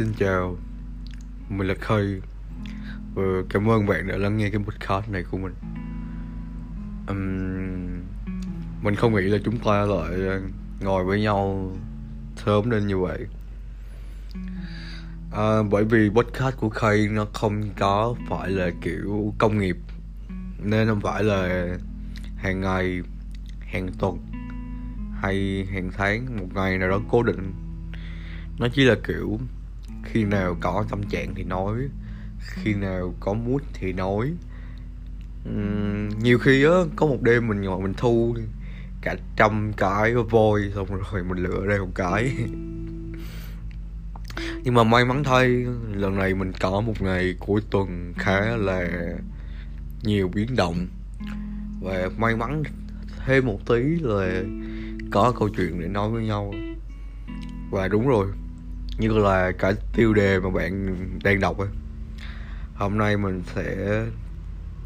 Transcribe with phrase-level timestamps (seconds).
[0.00, 0.56] xin chào.
[1.48, 2.20] Mình là Khơi.
[3.14, 5.54] Và cảm ơn bạn đã lắng nghe cái podcast này của mình.
[7.08, 8.02] Um,
[8.82, 10.40] Mình không nghĩ là chúng ta lại ờ,
[10.80, 11.72] ngồi với nhau
[12.36, 13.26] sớm đến như vậy.
[15.32, 19.76] À, Bởi vì podcast của Khơi nó không có phải là kiểu công nghiệp
[20.62, 21.66] Nên không phải là
[22.36, 23.00] hàng ngày,
[23.60, 24.18] hàng tuần
[25.20, 27.52] hay hàng tháng một ngày nào đó cố định.
[28.58, 29.38] Nó chỉ là kiểu
[30.04, 31.76] khi nào có tâm trạng thì nói
[32.40, 34.32] khi nào có mút thì nói.
[35.48, 38.36] Uhm, nhiều khi á có một đêm mình ngồi mình thu
[39.02, 42.32] cả trăm cái voi xong rồi mình lựa ra một cái.
[44.64, 45.48] Nhưng mà may mắn thay
[45.94, 48.88] lần này mình có một ngày cuối tuần khá là
[50.02, 50.86] nhiều biến động.
[51.80, 52.62] Và may mắn
[53.26, 54.42] thêm một tí là
[55.10, 56.54] có câu chuyện để nói với nhau.
[57.70, 58.26] Và đúng rồi
[59.00, 61.68] như là cả tiêu đề mà bạn đang đọc ấy
[62.74, 64.02] hôm nay mình sẽ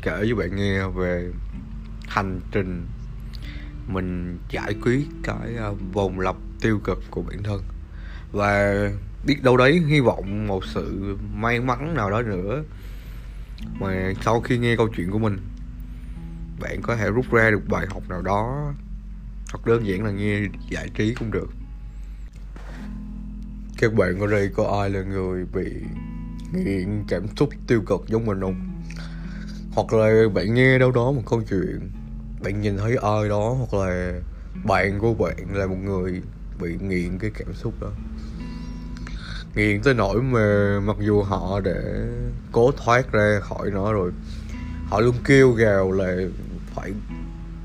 [0.02, 1.30] kể với bạn nghe về
[2.08, 2.86] hành trình
[3.86, 7.62] mình giải quyết cái ờ, vòng lặp tiêu cực của bản thân.
[8.32, 8.74] Và
[9.26, 12.64] biết đâu đấy, hy vọng một sự may mắn nào đó nữa
[13.80, 15.38] mà sau khi nghe câu chuyện của mình,
[16.60, 18.72] bạn có thể rút ra được bài học nào đó,
[19.52, 20.40] hoặc đơn giản là nghe
[20.70, 21.48] giải trí cũng được
[23.84, 25.72] các bạn ở đây có ai là người bị
[26.52, 28.82] nghiện cảm xúc tiêu cực giống mình không?
[29.74, 31.90] Hoặc là bạn nghe đâu đó một câu chuyện,
[32.44, 34.20] bạn nhìn thấy ai đó, hoặc là
[34.64, 36.22] bạn của bạn là một người
[36.60, 37.90] bị nghiện cái cảm xúc đó.
[39.54, 42.06] Nghiện tới nỗi mà mặc dù họ để
[42.52, 44.12] cố thoát ra khỏi nó rồi,
[44.86, 46.16] họ luôn kêu gào là
[46.74, 46.92] phải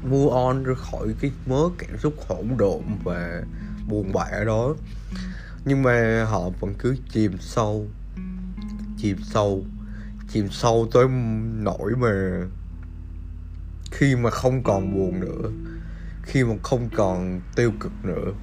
[0.09, 3.42] mua on ra khỏi cái mớ cảm xúc hỗn độn và
[3.88, 4.75] buồn bã đó
[5.65, 7.88] nhưng mà họ vẫn cứ chìm sâu
[8.97, 9.66] chìm sâu
[10.29, 11.07] chìm sâu tới
[11.63, 12.41] nỗi mà
[13.91, 15.50] khi mà không còn buồn nữa,
[16.23, 18.34] khi mà không còn tiêu cực nữa.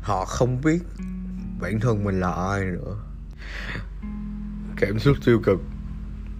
[0.00, 0.82] Họ không biết
[1.60, 2.96] bản thân mình là ai nữa.
[4.76, 5.60] Cảm xúc tiêu cực,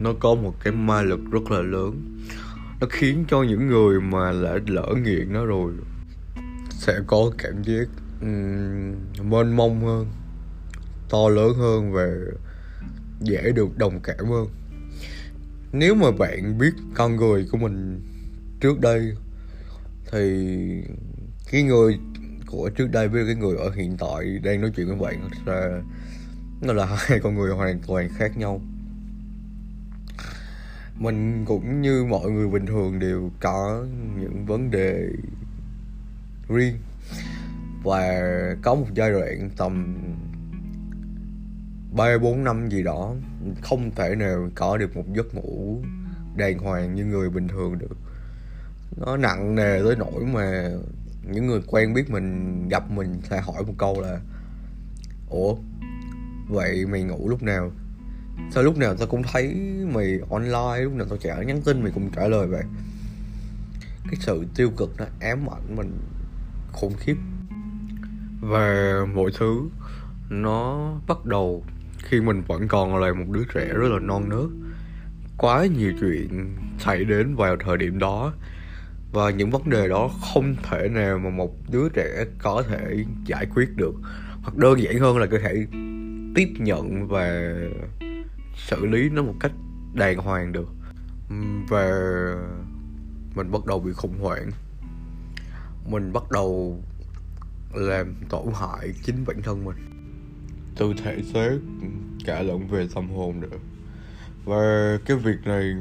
[0.00, 2.18] nó có một cái ma lực rất là lớn.
[2.80, 5.72] Nó khiến cho những người mà đã lỡ nghiện nó rồi
[6.70, 7.88] sẽ có cảm giác
[8.20, 10.06] um, mênh mông hơn
[11.10, 12.06] to lớn hơn và
[13.20, 14.48] dễ được đồng cảm hơn.
[15.72, 18.00] Nếu mà bạn biết con người của mình
[18.60, 19.12] trước đây
[20.12, 20.48] thì
[21.50, 21.98] cái người
[22.46, 25.82] của trước đây với cái người ở hiện tại đang nói chuyện với bạn là
[26.62, 28.60] nó là hai con người hoàn toàn khác nhau.
[30.98, 33.86] Mình cũng như mọi người bình thường đều có
[34.20, 35.08] những vấn đề
[36.48, 36.76] riêng
[37.86, 38.20] và
[38.62, 39.96] có một giai đoạn tầm
[41.92, 43.14] ba, bốn năm gì đó,
[43.62, 45.82] không thể nào có được một giấc ngủ
[46.36, 47.96] đàng hoàng như người bình thường được.
[48.96, 50.70] Nó nặng nề tới nỗi mà
[51.22, 54.20] những người quen biết mình, gặp mình sẽ hỏi một câu là,
[55.30, 55.56] ủa,
[56.48, 57.70] vậy mày ngủ lúc nào?
[58.54, 59.54] Sao lúc nào tao cũng thấy
[59.94, 62.62] mày online, lúc nào tao trả nhắn tin mày cũng trả lời vậy.
[64.04, 65.98] Cái sự tiêu cực nó ám ảnh mình
[66.72, 67.16] khủng khiếp
[68.40, 69.62] và mọi thứ
[70.30, 71.64] nó bắt đầu
[71.98, 74.68] khi mình vẫn còn là một đứa trẻ rất là non nớt.
[75.38, 78.32] Quá nhiều chuyện xảy đến vào thời điểm đó.
[79.12, 83.46] Và những vấn đề đó không thể nào mà một đứa trẻ có thể giải
[83.54, 83.94] quyết được.
[84.42, 85.66] Hoặc đơn giản hơn là có thể
[86.34, 87.54] tiếp nhận và
[88.54, 89.52] xử lý nó một cách
[89.94, 90.68] đàng hoàng được.
[91.68, 91.90] Và
[93.34, 94.50] mình bắt đầu bị khủng hoảng.
[95.90, 96.82] Mình bắt đầu
[97.74, 99.76] làm tổn hại chính bản thân mình.
[100.76, 101.50] Từ thể xác,
[102.24, 103.56] cả lẫn về tâm hồn nữa.
[104.44, 105.74] Và cái việc này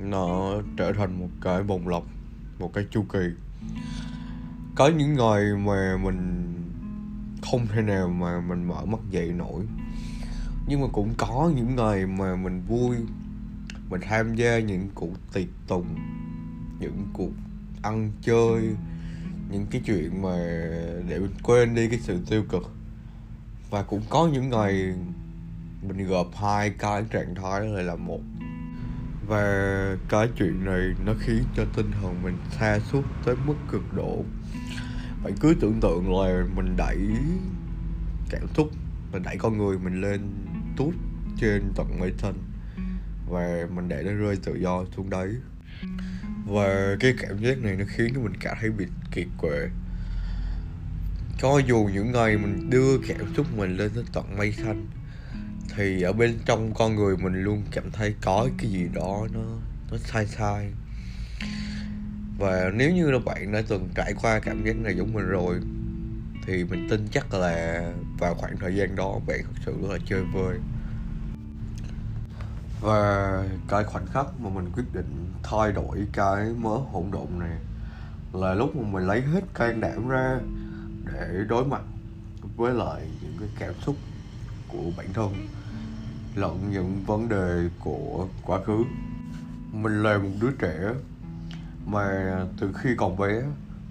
[0.00, 2.06] nó trở thành một cái bồng lọc
[2.58, 3.24] một cái chu kỳ.
[4.74, 6.52] Có những ngày mà mình
[7.42, 9.62] không thể nào mà mình mở mắt dậy nổi.
[10.68, 12.96] Nhưng mà cũng có những ngày mà mình vui,
[13.90, 15.86] mình tham gia những cuộc tiệc tùng,
[16.80, 17.30] những cuộc
[17.82, 18.74] ăn chơi
[19.52, 20.36] những cái chuyện mà
[21.08, 22.70] để mình quên đi cái sự tiêu cực.
[23.70, 24.94] Và cũng có những ngày
[25.82, 28.20] mình gộp hai cái trạng thái lại là một.
[29.26, 33.94] Và cái chuyện này nó khiến cho tinh thần mình xa suốt tới mức cực
[33.94, 34.24] độ.
[35.24, 36.98] Bạn cứ tưởng tượng là mình đẩy
[38.30, 38.70] cảm xúc,
[39.12, 40.20] mình đẩy con người mình lên
[40.76, 40.94] tút
[41.40, 42.34] trên tận mây xanh.
[43.28, 45.34] Và mình để nó rơi tự do xuống đấy
[46.46, 49.68] và cái cảm giác này nó khiến cho mình cảm thấy bị kiệt quệ.
[51.38, 54.86] Cho dù những ngày mình đưa cảm xúc mình lên tới tận mây xanh,
[55.76, 59.40] thì ở bên trong con người mình luôn cảm thấy có cái gì đó nó
[59.90, 60.72] nó sai sai.
[62.38, 65.56] Và nếu như là bạn đã từng trải qua cảm giác này giống mình rồi,
[66.46, 67.82] thì mình tin chắc là
[68.18, 70.58] vào khoảng thời gian đó bạn thật sự là chơi vơi
[72.82, 77.58] và cái khoảnh khắc mà mình quyết định thay đổi cái mớ hỗn độn này
[78.32, 80.38] là lúc mà mình lấy hết can đảm ra
[81.12, 81.82] để đối mặt
[82.56, 83.96] với lại những cái cảm xúc
[84.68, 85.48] của bản thân
[86.34, 88.84] lẫn những vấn đề của quá khứ.
[89.72, 90.92] Mình là một đứa trẻ
[91.86, 92.26] mà
[92.60, 93.42] từ khi còn bé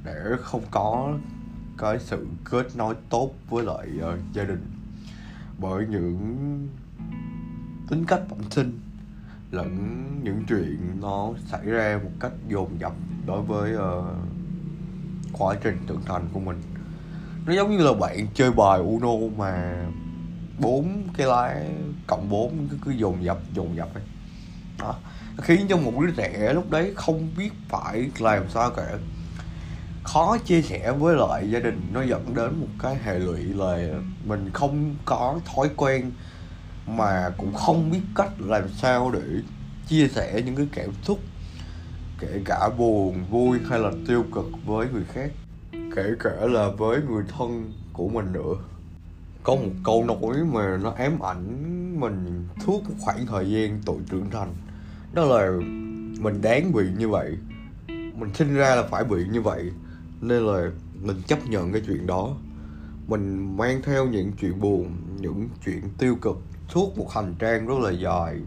[0.03, 1.17] để không có
[1.77, 4.65] cái sự kết nối tốt với lại uh, gia đình.
[5.57, 6.67] Bởi những
[7.91, 8.79] tính cách bẩm sinh
[9.51, 12.93] lẫn những chuyện nó xảy ra một cách dồn dập
[13.25, 14.05] đối với uh,
[15.33, 16.61] quá trình trưởng thành của mình.
[17.45, 19.85] Nó giống như là bạn chơi bài uno mà
[20.59, 21.63] bốn cái lá
[22.07, 24.03] cộng bốn cứ, cứ dồn dập dồn dập ấy.
[24.79, 24.95] Đó.
[25.37, 28.97] Khiến cho một đứa trẻ lúc đấy không biết phải làm sao cả.
[30.03, 33.77] Khó chia sẻ với lại gia đình nó dẫn đến một cái hệ lụy là
[34.25, 36.11] mình không có thói quen
[36.87, 39.21] mà cũng không biết cách làm sao để
[39.87, 41.19] chia sẻ những cái cảm xúc,
[42.19, 45.31] kể cả buồn, vui hay là tiêu cực với người khác,
[45.95, 48.53] kể cả là với người thân của mình nữa.
[49.43, 53.97] Có một câu nói mà nó ám ảnh mình suốt một khoảng thời gian tuổi
[54.09, 54.53] trưởng thành,
[55.13, 55.51] đó là
[56.19, 57.37] mình đáng bị như vậy,
[57.87, 59.71] mình sinh ra là phải bị như vậy,
[60.21, 62.35] nên là mình chấp nhận cái chuyện đó.
[63.07, 66.41] Mình mang theo những chuyện buồn, những chuyện tiêu cực
[66.73, 68.39] suốt một hành trang rất là dài.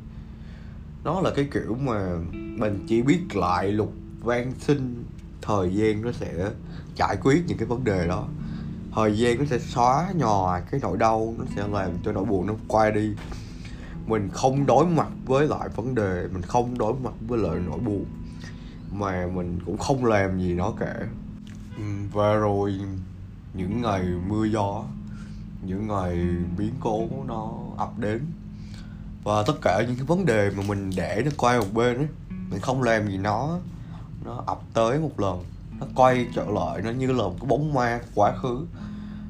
[1.05, 5.05] Nó là cái kiểu mà mình chỉ biết lại lục van sinh,
[5.43, 6.51] thời gian nó sẽ
[6.97, 8.29] giải quyết những cái vấn đề đó.
[8.95, 12.47] Thời gian nó sẽ xóa nhòa cái nỗi đau, nó sẽ làm cho nỗi buồn
[12.47, 13.13] nó qua đi.
[14.07, 17.79] Mình không đối mặt với lại vấn đề, mình không đối mặt với lại nỗi
[17.79, 18.05] buồn,
[18.93, 20.95] mà mình cũng không làm gì nó cả.
[21.77, 22.75] Ừ, và rồi
[23.55, 24.85] những ngày mưa gió
[25.67, 26.15] những ngày
[26.59, 28.27] biến cố nó ập đến.
[29.25, 32.09] Và tất cả những cái vấn đề mà mình để nó quay một bên ấy,
[32.51, 33.59] mình không làm gì nó
[34.25, 35.45] nó ập tới một lần.
[35.81, 38.67] Nó quay trở lại, nó như là một cái bóng ma quá khứ.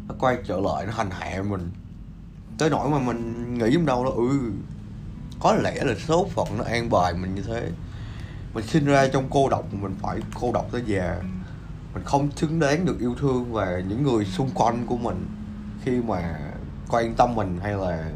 [0.09, 1.71] Nó quay trở lại, nó hành hạ mình.
[2.59, 4.53] Tới nỗi mà mình nghĩ trong đâu đó ừ
[5.45, 7.71] có lẽ là số phận nó an bài mình như thế.
[8.55, 11.17] Mình sinh ra trong cô độc, mình phải cô độc tới già.
[11.95, 15.27] Mình không xứng đáng được yêu thương và những người xung quanh của mình
[15.85, 16.41] khi mà
[16.89, 18.11] quan tâm mình hay là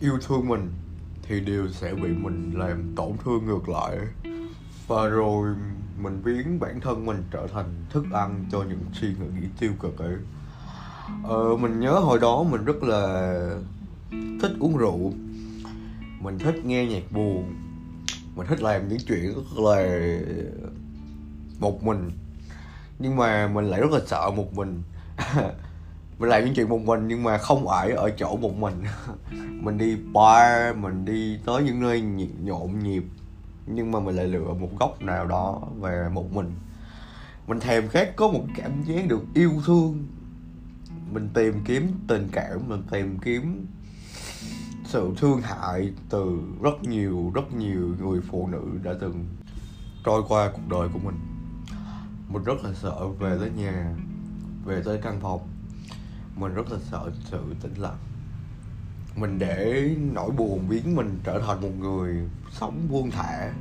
[0.00, 0.70] yêu thương mình
[1.22, 3.98] thì đều sẽ bị mình làm tổn thương ngược lại.
[4.86, 5.54] Và rồi
[5.98, 9.98] mình biến bản thân mình trở thành thức ăn cho những suy nghĩ tiêu cực
[9.98, 10.16] ấy.
[11.24, 13.34] Ờ, mình nhớ hồi đó mình rất là
[14.10, 15.12] thích uống rượu.
[16.20, 17.54] Mình thích nghe nhạc buồn.
[18.36, 19.98] Mình thích làm những chuyện rất là
[21.58, 22.10] một mình.
[22.98, 24.82] Nhưng mà mình lại rất là sợ một mình.
[26.18, 28.82] mình làm những chuyện một mình nhưng mà không phải ở chỗ một mình.
[29.62, 32.00] Mình đi bar, mình đi tới những nơi
[32.42, 33.04] nhộn nhịp,
[33.66, 36.52] nhưng mà mình lại lựa một góc nào đó về một mình.
[37.46, 40.06] Mình thèm khát có một cảm giác được yêu thương.
[41.12, 43.66] Mình tìm kiếm tình cảm, mình tìm kiếm
[44.84, 49.26] sự thương hại từ rất nhiều rất nhiều người phụ nữ đã từng
[50.04, 51.16] trôi qua cuộc đời của mình.
[52.28, 53.94] Mình rất là sợ về tới nhà,
[54.64, 55.55] về tới căn phòng
[56.36, 57.96] mình rất là sợ sự tĩnh lặng.
[59.16, 62.16] Mình để nỗi buồn biến mình trở thành một người
[62.52, 63.52] sống buông thả.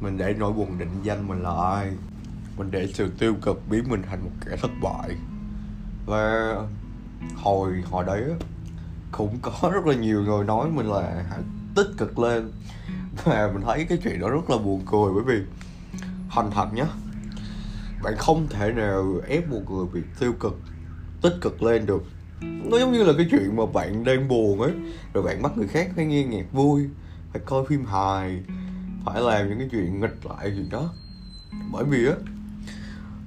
[0.00, 1.92] Mình để nỗi buồn định danh mình là ai.
[2.56, 5.16] Mình để sự tiêu cực biến mình thành một kẻ thất bại.
[6.06, 6.54] Và
[7.36, 8.24] hồi hồi đấy
[9.12, 11.40] cũng có rất là nhiều người nói mình là hãy
[11.74, 12.52] tích cực lên.
[13.24, 15.44] Và mình thấy cái chuyện đó rất là buồn cười bởi vì,
[16.30, 16.86] thành thật nhá,
[18.02, 20.60] bạn không thể nào ép một người bị tiêu cực
[21.24, 22.04] tích cực lên được.
[22.40, 24.72] Nó giống như là cái chuyện mà bạn đang buồn ấy
[25.12, 26.88] rồi bạn bắt người khác phải nghe nhạc vui
[27.32, 28.42] phải coi phim hài
[29.04, 30.92] phải làm những cái chuyện nghịch lại gì đó.
[31.72, 32.14] Bởi vì á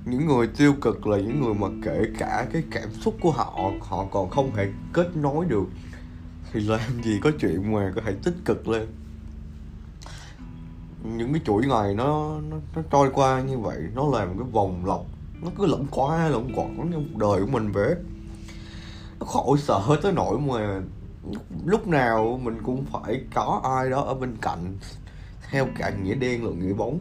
[0.05, 3.71] những người tiêu cực là những người mà kể cả cái cảm xúc của họ
[3.81, 5.65] họ còn không thể kết nối được.
[6.51, 8.87] Thì làm gì có chuyện mà có thể tích cực lên.
[11.03, 14.85] Những cái chuỗi ngày nó nó, nó trôi qua như vậy nó làm cái vòng
[14.85, 17.95] lặp nó cứ lẫn qua lẫn quẩn trong cuộc đời của mình về
[19.19, 20.81] nó khổ sở tới nỗi mà
[21.65, 24.77] lúc nào mình cũng phải có ai đó ở bên cạnh,
[25.49, 26.99] theo cả nghĩa đen lẫn nghĩa bóng.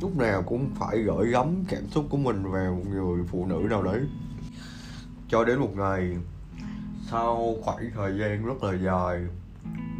[0.00, 3.66] Lúc nào cũng phải gửi gắm cảm xúc của mình vào một người phụ nữ
[3.70, 4.00] nào đấy.
[5.28, 6.16] Cho đến một ngày,
[7.10, 9.20] sau khoảng thời gian rất là dài,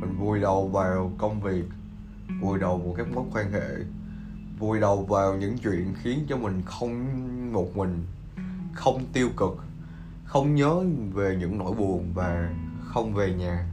[0.00, 1.64] mình vùi đầu vào công việc,
[2.40, 3.68] vùi đầu vào các mối quan hệ
[4.59, 7.07] vùi đầu vào những chuyện khiến cho mình không
[7.53, 8.07] một mình,
[8.73, 9.57] không tiêu cực,
[10.25, 13.67] không nhớ về những nỗi buồn và không về nhà.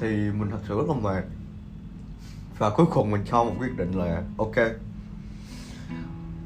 [0.00, 1.24] Thì mình thật sự rất là mệt.
[2.58, 4.54] Và cuối cùng mình cho một quyết định là, ok,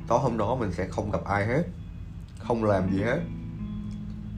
[0.08, 1.62] tối hôm đó mình sẽ không gặp ai hết,
[2.38, 3.20] không làm gì hết,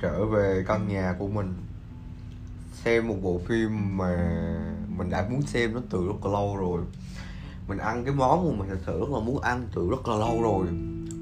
[0.00, 1.54] trở về căn nhà của mình,
[2.72, 4.40] xem một bộ phim mà
[4.96, 6.82] mình đã muốn xem nó từ rất là lâu rồi
[7.68, 10.16] mình ăn cái món mà mình thật sự rất là muốn ăn từ rất là
[10.16, 10.66] lâu rồi.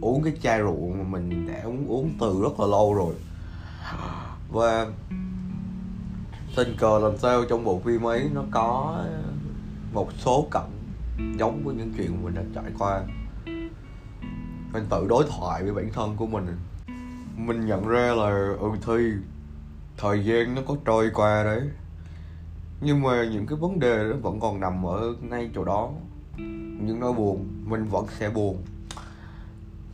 [0.01, 3.15] Uống cái chai rượu mà mình đã uống uống từ rất là lâu rồi.
[4.53, 4.87] Và
[6.57, 8.99] tình cờ làm sao trong bộ phim ấy nó có
[9.93, 10.71] một số cảnh
[11.39, 13.03] giống với những chuyện mà mình đã trải qua.
[14.73, 16.47] Mình tự đối thoại với bản thân của mình.
[17.37, 19.13] Mình nhận ra là ừ thi
[19.97, 21.63] thời gian nó có trôi qua đấy.
[22.81, 25.91] Nhưng mà những cái vấn đề nó vẫn còn nằm ở ngay chỗ đó
[26.81, 28.63] những nỗi buồn mình vẫn sẽ buồn.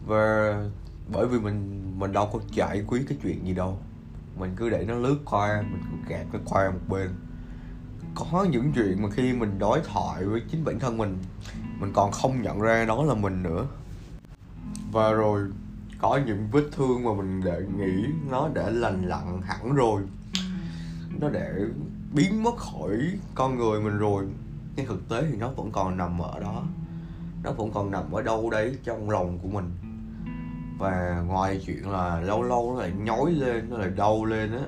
[0.06, 0.54] Và
[1.12, 3.78] bởi vì mình mình đâu có giải quyết cái chuyện gì đâu.
[4.38, 7.10] Mình cứ để nó lướt qua mình cứ gạt nó qua một bên.
[8.14, 11.18] Có những chuyện mà khi mình đối thoại với chính bản thân mình
[11.80, 13.66] mình còn không nhận ra đó là mình nữa.
[14.92, 15.40] Và rồi
[16.00, 20.02] có những vết thương mà mình để nghĩ nó đã lành lặn hẳn rồi.
[21.20, 21.52] Nó để
[22.14, 22.98] biến mất khỏi
[23.34, 24.24] con người mình rồi
[24.76, 26.64] nhưng thực tế thì nó vẫn còn nằm ở đó.
[27.42, 29.70] Nó vẫn còn nằm ở đâu đấy trong lòng của mình.
[30.78, 34.64] Và ngoài chuyện là lâu lâu nó lại nhói lên, nó lại đau lên á,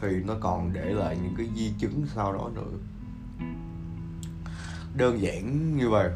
[0.00, 2.78] thì nó còn để lại những cái di chứng sau đó nữa.
[4.96, 6.10] Đơn giản như vậy.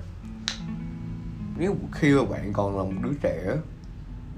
[1.58, 3.56] Nếu khi mà bạn còn là một đứa trẻ,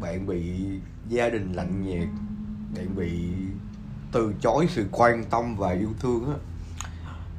[0.00, 0.66] bạn bị
[1.08, 2.08] gia đình lạnh nhạt,
[2.76, 3.32] bạn bị
[4.12, 6.37] từ chối sự quan tâm và yêu thương á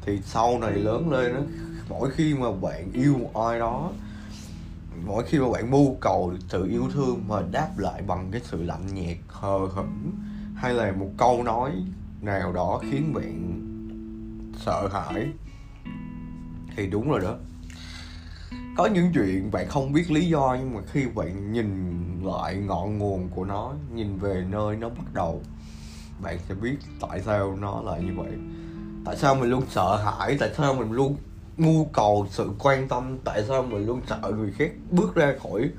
[0.08, 1.42] thì sau này lớn lên đó,
[1.90, 3.92] mỗi khi mà bạn yêu một ai đó
[5.06, 8.64] mỗi khi mà bạn mưu cầu sự yêu thương mà đáp lại bằng cái sự
[8.64, 10.12] lạnh nhạt hờ hững
[10.56, 11.72] hay là một câu nói
[12.22, 13.60] nào đó khiến bạn
[14.66, 15.28] sợ hãi
[16.76, 17.36] thì đúng rồi đó.
[18.78, 21.70] Có những chuyện bạn không biết lý do nhưng mà khi bạn nhìn
[22.24, 25.42] lại ngọn nguồn của nó nhìn về nơi nó bắt đầu
[26.24, 28.32] bạn sẽ biết tại sao nó lại như vậy
[29.08, 30.38] tại sao mình luôn sợ hãi?
[30.40, 31.16] Tại sao mình luôn
[31.58, 33.18] nhu cầu sự quan tâm?
[33.24, 35.70] Tại sao mình luôn sợ người khác bước ra khỏi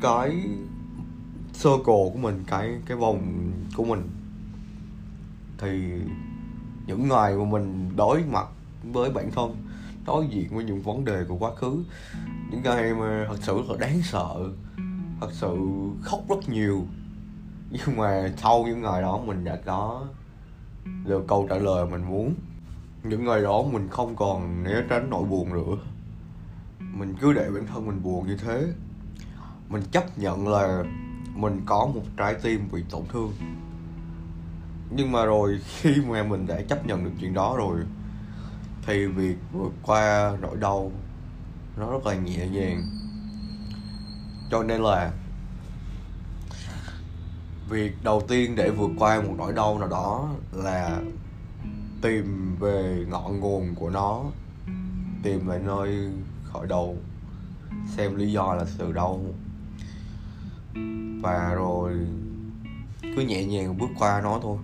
[0.00, 0.30] cái
[1.52, 4.10] circle của mình, cái cái vòng của mình?
[5.58, 5.92] Thì
[6.86, 8.46] những ngày mà mình đối mặt
[8.92, 9.56] với bản thân,
[10.06, 11.84] đối diện với những vấn đề của quá khứ,
[12.50, 14.34] những ngày mà thật sự là đáng sợ,
[15.20, 15.56] thật sự
[16.02, 16.84] khóc rất nhiều.
[17.70, 20.06] Nhưng mà sau những ngày đó mình đã có
[20.84, 22.34] được câu trả lời mình muốn.
[23.02, 25.76] Những ngày đó mình không còn né tránh nỗi buồn nữa.
[26.78, 28.66] Mình cứ để bản thân mình buồn như thế.
[29.68, 30.84] Mình chấp nhận là
[31.34, 33.32] mình có một trái tim bị tổn thương.
[34.90, 37.80] Nhưng mà rồi khi mà mình đã chấp nhận được chuyện đó rồi,
[38.86, 40.92] thì việc vượt qua nỗi đau
[41.76, 42.82] nó rất là nhẹ nhàng.
[44.50, 45.12] Cho nên là
[47.68, 51.00] việc đầu tiên để vượt qua một nỗi đau nào đó là
[52.02, 54.24] tìm về ngọn nguồn của nó,
[55.22, 56.10] tìm lại nơi
[56.44, 56.96] khởi đầu,
[57.96, 59.34] xem lý do là từ đâu
[61.22, 61.92] và rồi
[63.02, 64.58] cứ nhẹ nhàng bước qua nó thôi.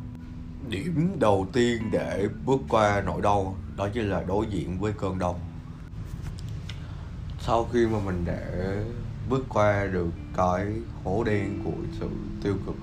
[0.69, 5.19] Điểm đầu tiên để bước qua nỗi đau đó chính là đối diện với cơn
[5.19, 5.41] đau.
[7.41, 8.51] Sau khi mà mình đã
[9.31, 10.67] bước qua được cái
[11.05, 12.09] hố đen của sự
[12.43, 12.77] tiêu cực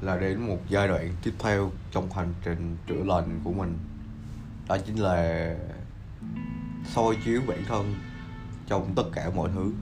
[0.00, 3.78] là đến một giai đoạn tiếp theo trong hành trình chữa lành của mình.
[4.68, 5.54] Đó chính là
[6.94, 7.94] soi chiếu bản thân
[8.66, 9.72] trong tất cả mọi thứ.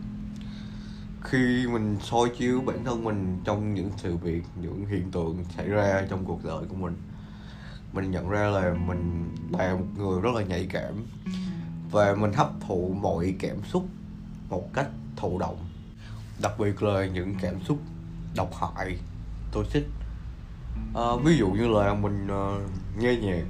[1.22, 5.68] Khi mình soi chiếu bản thân mình trong những sự việc, những hiện tượng xảy
[5.68, 6.96] ra trong cuộc đời của mình
[7.96, 10.94] mình nhận ra là mình là một người rất là nhạy cảm
[11.90, 13.86] và mình hấp thụ mọi cảm xúc
[14.48, 15.58] một cách thụ động.
[16.42, 17.78] Đặc biệt là những cảm xúc
[18.36, 18.98] độc hại,
[19.52, 19.84] toxic
[20.96, 22.62] à, ví dụ như là mình uh,
[22.98, 23.44] nghe nhạc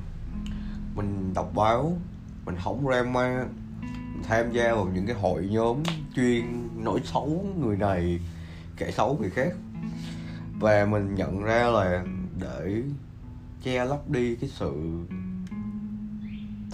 [0.95, 1.99] mình đọc báo
[2.45, 3.47] mình hóng drama
[4.13, 5.83] mình tham gia vào những cái hội nhóm
[6.17, 8.21] chuyên nói xấu người này
[8.77, 9.53] kẻ xấu người khác.
[10.61, 12.05] Và mình nhận ra là
[12.41, 12.83] để
[13.63, 14.73] che lấp đi cái sự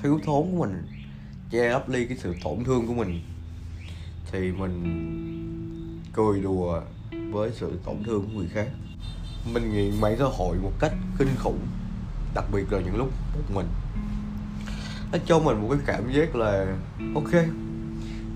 [0.03, 0.83] thiếu thốn của mình
[1.51, 3.21] che lấp đi cái sự tổn thương của mình
[4.33, 6.81] thì mình cười đùa
[7.31, 8.69] với sự tổn thương của người khác
[9.45, 11.59] mình nghiện mạng xã hội một cách kinh khủng,
[12.35, 13.67] đặc biệt là những lúc một mình.
[15.13, 16.77] Nó cho mình một cái cảm giác là,
[17.15, 17.45] ok,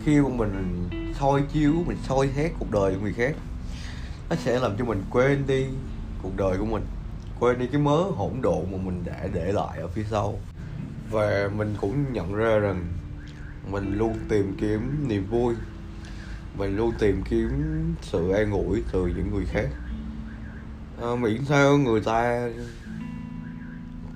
[0.04, 0.88] khi mà mình
[1.20, 3.34] soi chiếu, mình soi xét cuộc đời của người khác,
[4.30, 5.66] nó sẽ làm cho mình quên đi
[6.22, 6.84] cuộc đời của mình,
[7.40, 10.38] quên đi cái mớ hỗn độn mà mình đã để lại ở phía sau.
[11.10, 12.86] Và mình cũng nhận ra rằng
[13.70, 15.54] mình luôn tìm kiếm niềm vui,
[16.58, 17.50] mình luôn tìm kiếm
[18.02, 19.66] sự an ủi từ những người khác
[21.02, 22.48] à, miễn sao người ta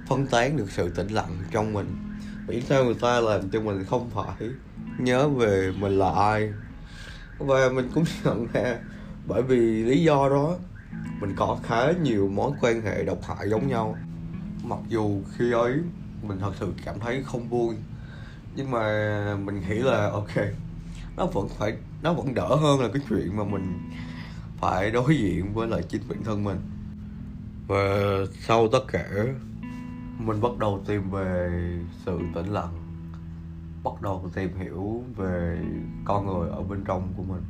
[0.06, 1.96] phân tán được sự tĩnh lặng trong mình.
[2.48, 4.50] Miễn sao người ta làm cho mình không phải
[4.98, 6.52] nhớ về mình là ai.
[7.38, 8.78] Và mình cũng nhận ra
[9.28, 10.56] bởi vì lý do đó
[11.20, 13.98] mình có khá nhiều mối quan hệ độc hại giống nhau.
[14.64, 15.74] Mặc dù khi ấy
[16.22, 17.74] mình thật sự cảm thấy không vui
[18.56, 20.36] nhưng mà mình nghĩ là ok
[21.16, 23.90] nó vẫn phải nó vẫn đỡ hơn là cái chuyện mà mình
[24.60, 26.60] phải đối diện với lại chính bản thân mình.
[27.66, 27.76] Và
[28.40, 29.08] sau tất cả,
[30.18, 31.50] mình bắt đầu tìm về
[32.04, 32.72] sự tĩnh lặng,
[33.84, 35.58] bắt đầu tìm hiểu về
[36.04, 37.42] con người ở bên trong của mình.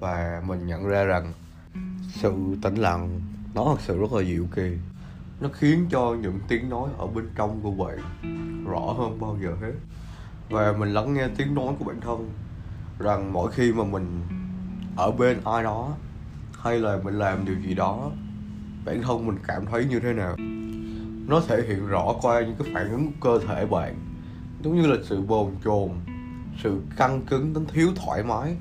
[0.00, 1.32] Và mình nhận ra rằng
[2.12, 3.20] sự tĩnh lặng
[3.54, 4.76] nó thật sự rất là dịu kỳ.
[5.40, 7.98] Nó khiến cho những tiếng nói ở bên trong của bạn
[8.64, 9.72] rõ hơn bao giờ hết.
[10.50, 12.30] Và mình lắng nghe tiếng nói của bản thân
[12.98, 14.22] rằng mỗi khi mà mình
[14.96, 15.92] ở bên ai đó,
[16.62, 18.10] hay là mình làm điều gì đó,
[18.84, 20.36] bản thân mình cảm thấy như thế nào.
[21.28, 23.94] Nó thể hiện rõ qua những cái phản ứng của cơ thể bạn,
[24.62, 25.90] giống như là sự bồn chồn,
[26.62, 28.56] sự căng cứng đến thiếu thoải mái,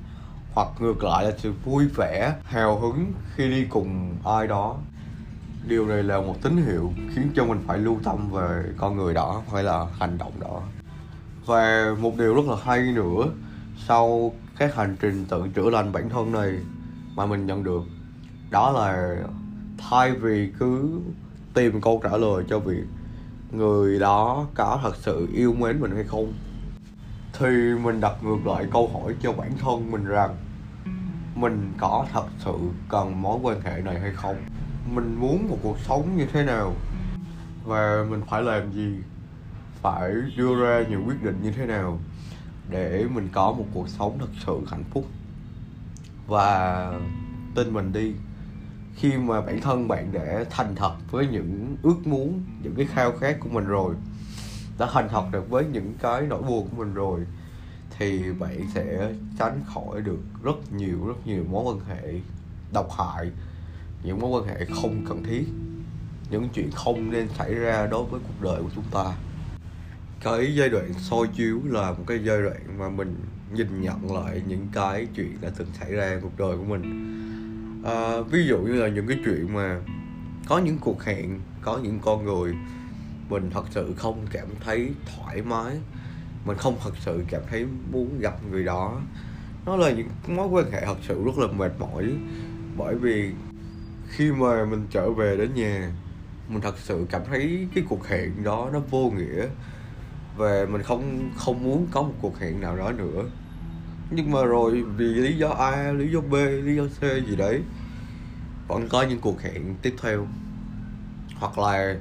[0.54, 4.78] hoặc ngược lại là sự vui vẻ, hào hứng khi đi cùng ai đó.
[5.68, 9.14] Điều này là một tín hiệu khiến cho mình phải lưu tâm về con người
[9.14, 10.62] đó hay là hành động đó.
[11.46, 13.26] Và một điều rất là hay nữa,
[13.88, 16.60] sau cái hành trình tự chữa lành bản thân này
[17.16, 17.84] mà mình nhận được,
[18.50, 19.16] đó là
[19.78, 21.00] thay vì cứ
[21.54, 22.84] tìm câu trả lời cho việc
[23.52, 26.34] người đó có thật sự yêu mến mình hay không,
[27.40, 27.48] thì
[27.84, 30.36] mình đặt ngược lại câu hỏi cho bản thân mình rằng,
[31.36, 32.54] mình có thật sự
[32.90, 34.36] cần mối quan hệ này hay không?
[34.94, 36.74] Mình muốn một cuộc sống như thế nào?
[37.66, 38.98] Và mình phải làm gì?
[39.82, 42.00] Phải đưa ra những quyết định như thế nào?
[42.70, 45.06] Để mình có một cuộc sống thật sự hạnh phúc.
[46.28, 46.92] Và
[47.56, 48.14] tin mình đi,
[48.96, 53.12] khi mà bản thân bạn để thành thật với những ước muốn, những cái khao
[53.12, 53.96] khát của mình rồi,
[54.78, 57.20] đã thành thật được với những cái nỗi buồn của mình rồi,
[57.98, 62.14] thì bạn sẽ tránh khỏi được rất nhiều rất nhiều mối quan hệ
[62.74, 63.32] độc hại,
[64.04, 65.46] những mối quan hệ không cần thiết,
[66.32, 69.16] những chuyện không nên xảy ra đối với cuộc đời của chúng ta
[70.24, 73.16] cái giai đoạn soi chiếu là một cái giai đoạn mà mình
[73.54, 77.14] nhìn nhận lại những cái chuyện đã từng xảy ra cuộc đời của mình.
[77.86, 79.82] À, ví dụ như là những cái chuyện mà
[80.48, 82.54] có những cuộc hẹn có những con người
[83.30, 85.76] mình thật sự không cảm thấy thoải mái
[86.46, 89.02] mình không thật sự cảm thấy muốn gặp người đó.
[89.66, 92.14] Nó là những mối quan hệ thật sự rất là mệt mỏi
[92.78, 93.32] bởi vì
[94.10, 95.92] khi mà mình trở về đến nhà
[96.48, 99.48] mình thật sự cảm thấy cái cuộc hẹn đó nó vô nghĩa
[100.38, 103.24] về mình không không muốn có một cuộc hẹn nào đó nữa.
[104.12, 107.62] Nhưng mà rồi vì lý do A, lý do B, lý do C gì đấy
[108.68, 110.28] vẫn có những cuộc hẹn tiếp theo.
[111.36, 111.96] Hoặc là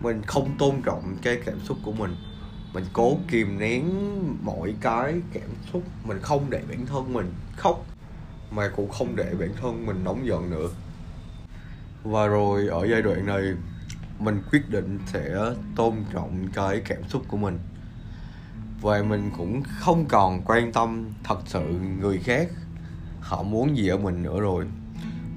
[0.00, 2.16] mình không tôn trọng cái cảm xúc của mình.
[2.74, 3.84] Mình cố kìm nén
[4.44, 5.82] mọi cái cảm xúc.
[6.04, 7.86] Mình không để bản thân mình khóc
[8.50, 10.68] mà cũng không để bản thân mình nóng giận nữa.
[12.04, 13.42] Và rồi ở giai đoạn này
[14.18, 15.36] mình quyết định sẽ
[15.76, 17.58] tôn trọng cái cảm xúc của mình.
[18.80, 21.62] Và mình cũng không còn quan tâm thật sự
[22.00, 22.48] người khác,
[23.20, 24.66] họ muốn gì ở mình nữa rồi.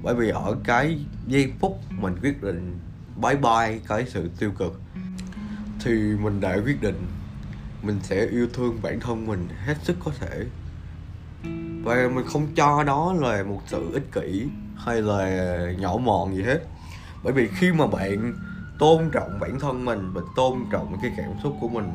[0.02, 2.78] Bởi vì ở cái giây phút mình quyết định
[3.22, 4.80] bye bye cái sự tiêu cực,
[5.84, 7.06] thì mình đã quyết định
[7.82, 10.44] mình sẽ yêu thương bản thân mình hết sức có thể.
[11.84, 16.42] Và mình không cho đó là một sự ích kỷ hay là nhỏ mọn gì
[16.42, 16.58] hết.
[17.22, 18.34] Bởi vì khi mà bạn
[18.82, 21.92] tôn trọng bản thân mình và tôn trọng cái cảm xúc của mình,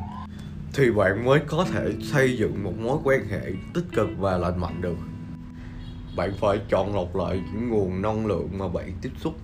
[0.74, 4.60] thì bạn mới có thể xây dựng một mối quan hệ tích cực và lành
[4.60, 4.96] mạnh được.
[6.16, 9.34] Bạn phải chọn lọc lại những nguồn năng lượng mà bạn tiếp xúc.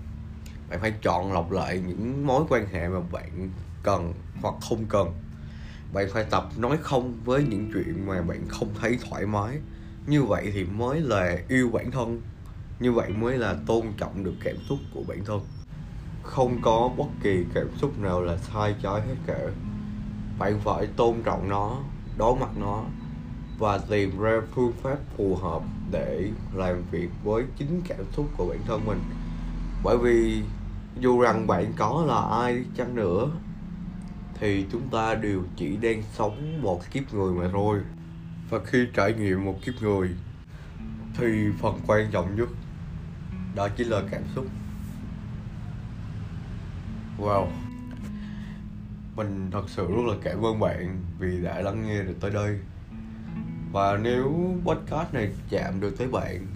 [0.71, 3.51] Bạn phải chọn lọc lại những mối quan hệ mà bạn
[3.83, 5.09] cần hoặc không cần.
[5.93, 9.59] Bạn phải tập nói không với những chuyện mà bạn không thấy thoải mái.
[10.07, 12.21] Như vậy thì mới là yêu bản thân.
[12.81, 15.41] Như vậy mới là tôn trọng được cảm xúc của bản thân
[16.25, 19.39] không có bất kỳ cảm xúc nào là sai trái hết cả.
[20.39, 21.77] Bạn phải tôn trọng nó,
[22.19, 22.83] đối mặt nó
[23.59, 28.47] và tìm ra phương pháp phù hợp để làm việc với chính cảm xúc của
[28.47, 29.01] bản thân mình.
[29.85, 30.43] Bởi vì
[31.01, 33.31] dù rằng bạn có là ai chăng nữa,
[34.41, 37.81] thì chúng ta đều chỉ đang sống một kiếp người mà thôi.
[38.51, 40.09] Và khi trải nghiệm một kiếp người,
[41.17, 41.27] thì
[41.61, 42.49] phần quan trọng nhất
[43.55, 44.47] đó chính là cảm xúc
[47.19, 47.47] wow.
[49.17, 52.59] Mình thật sự rất là cảm ơn bạn vì đã lắng nghe được tới đây.
[53.73, 56.47] Và nếu podcast này chạm được tới bạn,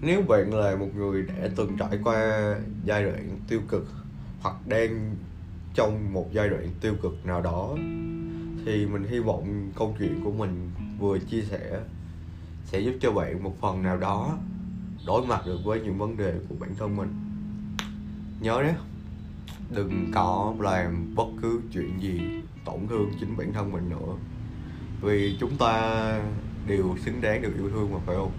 [0.00, 3.86] nếu bạn là một người đã từng trải qua giai đoạn tiêu cực
[4.40, 5.16] hoặc đang
[5.74, 7.74] trong một giai đoạn tiêu cực nào đó,
[8.66, 11.80] thì mình hy vọng câu chuyện của mình vừa chia sẻ
[12.64, 14.38] sẽ giúp cho bạn một phần nào đó
[15.06, 17.14] đối mặt được với những vấn đề của bản thân mình.
[18.40, 18.74] Nhớ đấy
[19.70, 22.20] đừng có làm bất cứ chuyện gì
[22.64, 24.14] tổn thương chính bản thân mình nữa.
[25.02, 26.20] Vì chúng ta
[26.66, 28.32] đều xứng đáng được yêu thương mà phải không?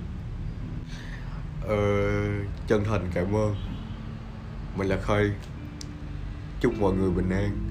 [1.61, 1.77] Ờ,
[2.67, 3.55] chân thành cảm ơn.
[4.77, 5.31] Mình là khơi
[6.61, 7.68] chúc mọi người bình an.